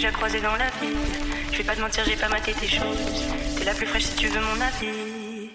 [0.00, 0.96] déjà croisé dans la vie.
[1.52, 2.96] Je vais pas te mentir, j'ai pas maté tes choses.
[3.58, 5.50] T'es la plus fraîche si tu veux mon avis.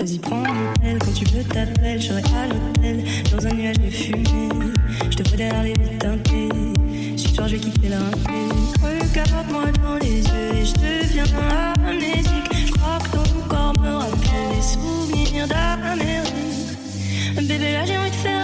[0.00, 2.00] Vas-y, prends mon quand tu veux t'appelles.
[2.00, 4.48] Je serai à l'hôtel, dans un nuage de fumée.
[5.10, 6.48] Je te vois derrière les vitres teintées.
[7.16, 7.98] Ce soir, je vais quitter la
[8.82, 11.24] Regarde-moi dans les yeux et je deviens
[11.86, 12.66] amnésique.
[12.66, 16.34] Je crois que ton corps me rappelle les souvenirs d'Amérique.
[17.36, 18.43] Bébé, là j'ai envie de faire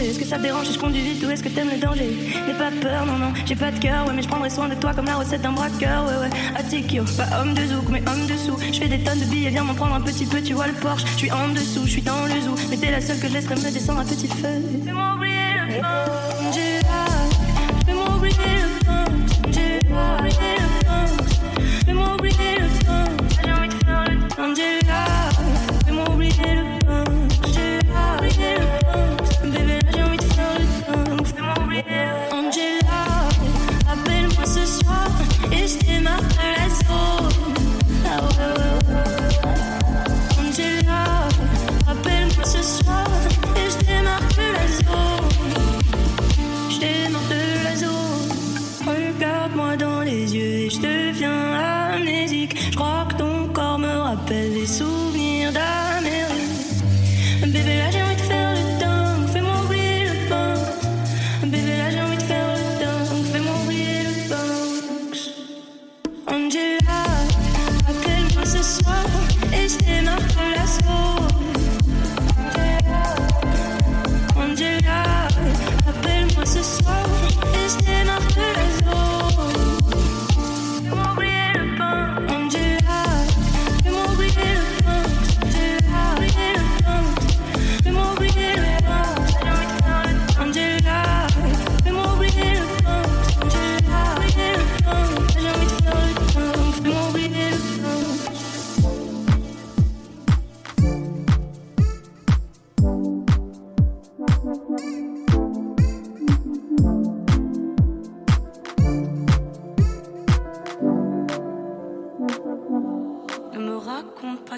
[0.00, 2.16] Est-ce que ça te dérange si je conduis vite ou est-ce que t'aimes le danger?
[2.46, 4.06] N'aie pas peur, non, non, j'ai pas de cœur.
[4.06, 6.04] Ouais, mais je prendrai soin de toi comme la recette d'un braqueur.
[6.04, 8.56] Ouais, ouais, Atikyo, pas homme de zouk, mais homme dessous.
[8.72, 10.40] Je fais des tonnes de billets, viens m'en prendre un petit peu.
[10.40, 12.54] Tu vois le Porsche, je suis en dessous, je suis dans le zoo.
[12.70, 14.62] Mais t'es la seule que je laisserai me descendre à petit feu.
[14.84, 15.34] Fais-moi oublier
[15.68, 16.31] le pain.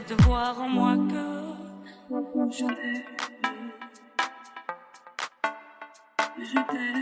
[0.00, 1.20] de voir en moi que
[2.50, 2.64] je.
[6.38, 7.01] Je t'aime.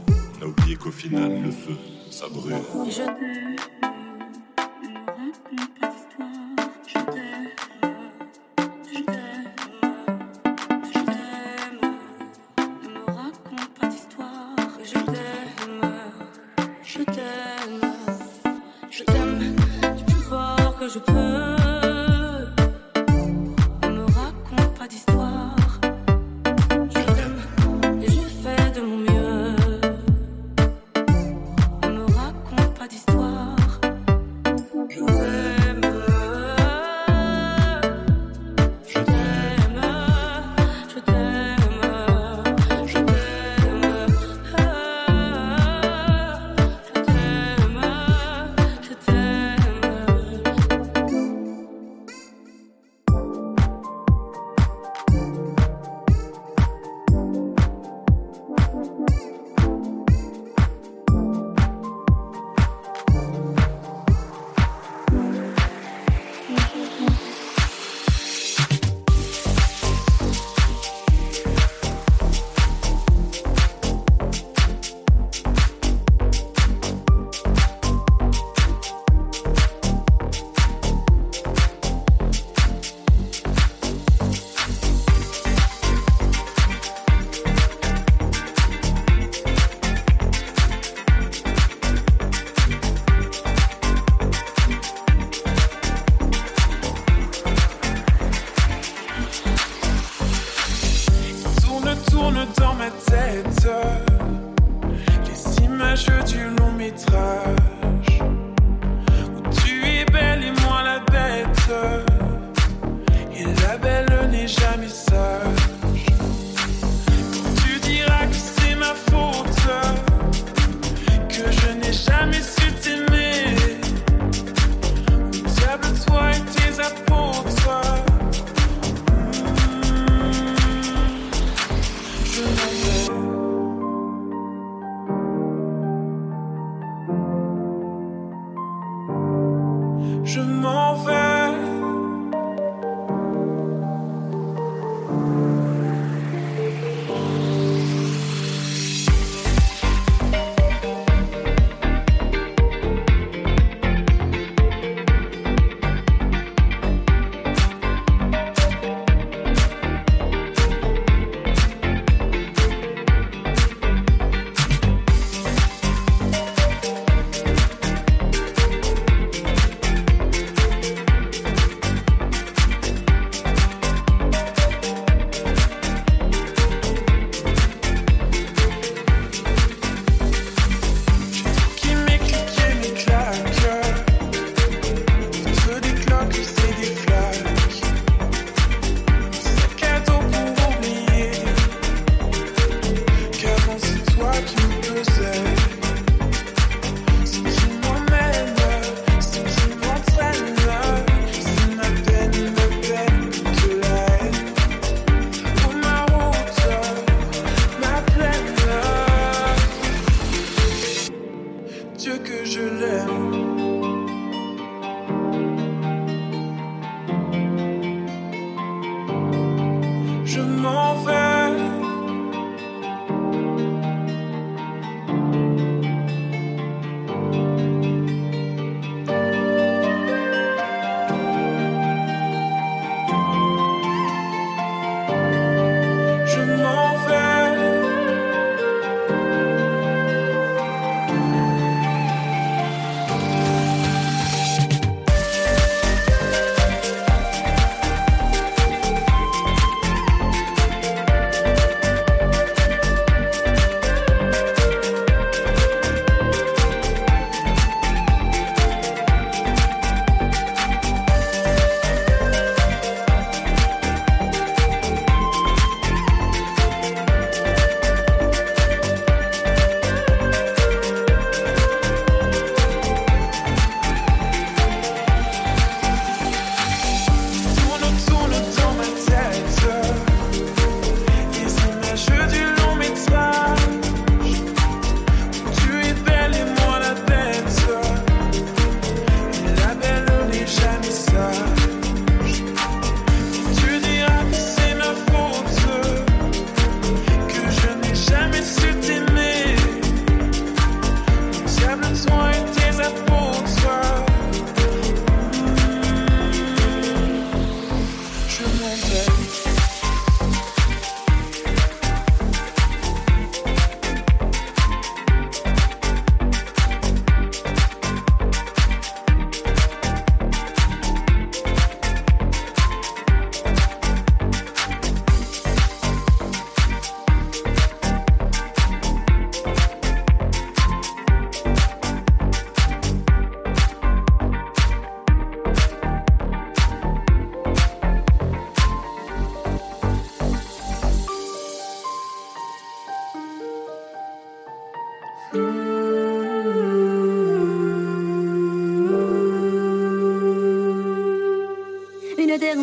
[0.41, 1.77] A oublié qu'au final, le feu,
[2.09, 2.55] ça brûle.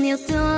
[0.08, 0.57] Une dernière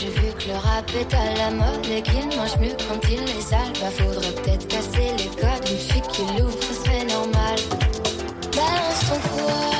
[0.00, 3.20] J'ai vu que le rap est à la mode et qu'il mange mieux quand il
[3.20, 3.70] les sale.
[3.78, 5.68] Bah faudrait peut-être casser les codes.
[5.70, 7.58] Une fille qui l'ouvre, c'est normal.
[8.56, 9.76] Balance ton poids.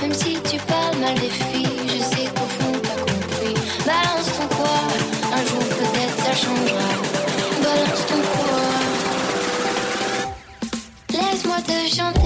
[0.00, 3.54] Même si tu parles mal des filles, je sais qu'au fond t'as compris.
[3.86, 4.88] Balance ton poids.
[5.32, 6.90] Un jour peut-être ça changera.
[7.62, 8.74] Balance ton poids.
[11.12, 12.21] Laisse-moi te chanter.